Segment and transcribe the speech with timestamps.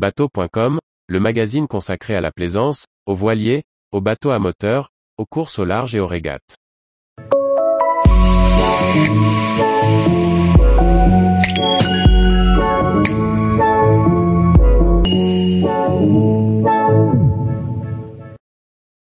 [0.00, 0.78] Bateau.com,
[1.08, 4.88] le magazine consacré à la plaisance, aux voiliers, aux bateaux à moteur,
[5.18, 6.56] aux courses au large et aux régates.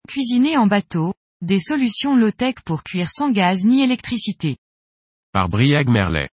[0.08, 4.58] Cuisiner en bateau, des solutions low-tech pour cuire sans gaz ni électricité.
[5.32, 6.30] Par Briag Merlet.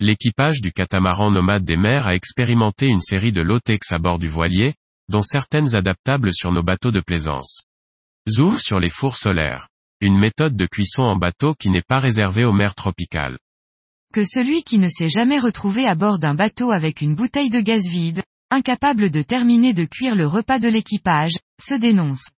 [0.00, 4.28] L'équipage du catamaran nomade des mers a expérimenté une série de low-tech à bord du
[4.28, 4.74] voilier,
[5.08, 7.62] dont certaines adaptables sur nos bateaux de plaisance.
[8.28, 9.68] Zoom sur les fours solaires.
[10.00, 13.38] Une méthode de cuisson en bateau qui n'est pas réservée aux mers tropicales.
[14.12, 17.60] Que celui qui ne s'est jamais retrouvé à bord d'un bateau avec une bouteille de
[17.60, 22.28] gaz vide, incapable de terminer de cuire le repas de l'équipage, se dénonce.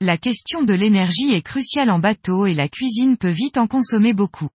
[0.00, 4.12] La question de l'énergie est cruciale en bateau et la cuisine peut vite en consommer
[4.12, 4.48] beaucoup.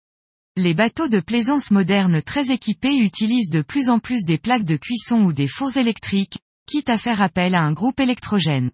[0.56, 4.76] Les bateaux de plaisance modernes très équipés utilisent de plus en plus des plaques de
[4.76, 8.72] cuisson ou des fours électriques, quitte à faire appel à un groupe électrogène.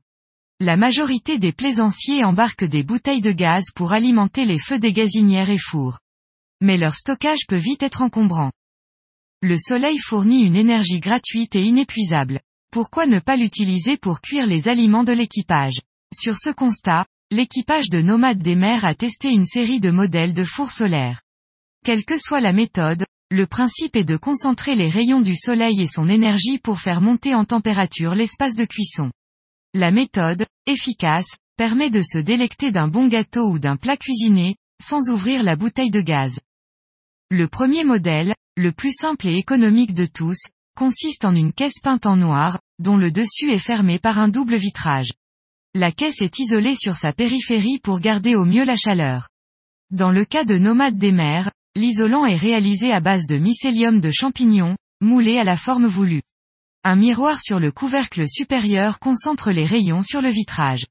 [0.59, 5.51] La majorité des plaisanciers embarquent des bouteilles de gaz pour alimenter les feux des gazinières
[5.51, 5.99] et fours.
[6.63, 8.53] Mais leur stockage peut vite être encombrant.
[9.43, 12.41] Le soleil fournit une énergie gratuite et inépuisable.
[12.73, 15.83] Pourquoi ne pas l'utiliser pour cuire les aliments de l'équipage?
[16.15, 20.43] Sur ce constat, l'équipage de Nomades des mers a testé une série de modèles de
[20.43, 21.21] fours solaires.
[21.87, 25.87] Quelle que soit la méthode, le principe est de concentrer les rayons du soleil et
[25.87, 29.13] son énergie pour faire monter en température l'espace de cuisson.
[29.73, 35.11] La méthode, efficace, permet de se délecter d'un bon gâteau ou d'un plat cuisiné, sans
[35.11, 36.41] ouvrir la bouteille de gaz.
[37.31, 40.39] Le premier modèle, le plus simple et économique de tous,
[40.77, 44.57] consiste en une caisse peinte en noir, dont le dessus est fermé par un double
[44.57, 45.13] vitrage.
[45.73, 49.29] La caisse est isolée sur sa périphérie pour garder au mieux la chaleur.
[49.93, 54.11] Dans le cas de nomades des mers, l'isolant est réalisé à base de mycélium de
[54.11, 56.23] champignons, moulé à la forme voulue.
[56.83, 60.87] Un miroir sur le couvercle supérieur concentre les rayons sur le vitrage.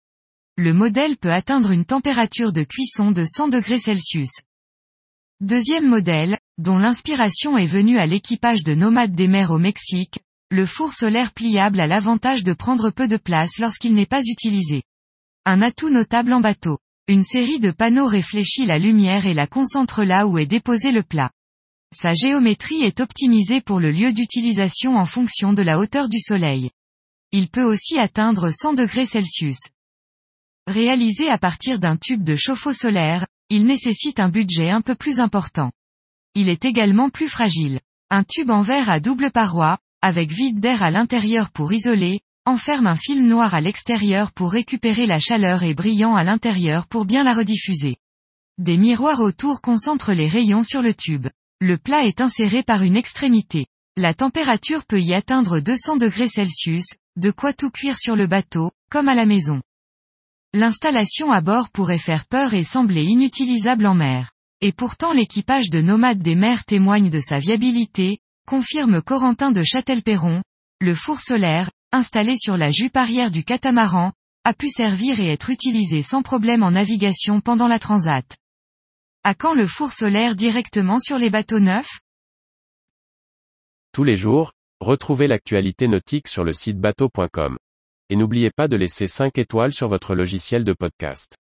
[0.57, 3.79] Le modèle peut atteindre une température de cuisson de 100 degrés.
[5.41, 10.19] Deuxième modèle, dont l'inspiration est venue à l'équipage de nomades des mers au Mexique,
[10.51, 14.83] le four solaire pliable a l'avantage de prendre peu de place lorsqu'il n'est pas utilisé.
[15.45, 16.77] Un atout notable en bateau.
[17.07, 21.03] Une série de panneaux réfléchit la lumière et la concentre là où est déposé le
[21.03, 21.29] plat.
[21.93, 26.71] Sa géométrie est optimisée pour le lieu d'utilisation en fonction de la hauteur du soleil.
[27.31, 29.59] Il peut aussi atteindre 100 degrés Celsius.
[30.65, 35.19] Réalisé à partir d'un tube de chauffe-eau solaire, il nécessite un budget un peu plus
[35.19, 35.71] important.
[36.33, 37.81] Il est également plus fragile.
[38.09, 42.87] Un tube en verre à double paroi, avec vide d'air à l'intérieur pour isoler, enferme
[42.87, 47.23] un film noir à l'extérieur pour récupérer la chaleur et brillant à l'intérieur pour bien
[47.23, 47.97] la rediffuser.
[48.57, 51.27] Des miroirs autour concentrent les rayons sur le tube.
[51.59, 53.65] Le plat est inséré par une extrémité.
[53.97, 56.85] La température peut y atteindre 200 degrés Celsius,
[57.17, 59.61] de quoi tout cuire sur le bateau, comme à la maison.
[60.53, 64.31] L'installation à bord pourrait faire peur et sembler inutilisable en mer.
[64.61, 70.43] Et pourtant l'équipage de nomades des mers témoigne de sa viabilité, confirme Corentin de Châtelperron,
[70.79, 74.11] le four solaire, installé sur la jupe arrière du catamaran,
[74.43, 78.25] a pu servir et être utilisé sans problème en navigation pendant la transat.
[79.23, 81.99] À quand le four solaire directement sur les bateaux neufs?
[83.91, 84.51] Tous les jours,
[84.81, 87.57] retrouvez l'actualité nautique sur le site bateau.com.
[88.09, 91.37] Et n'oubliez pas de laisser 5 étoiles sur votre logiciel de podcast.